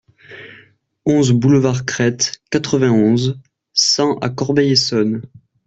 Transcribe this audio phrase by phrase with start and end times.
[1.05, 3.39] onze boulevard Crete, quatre-vingt-onze,
[3.73, 5.21] cent à Corbeil-Essonnes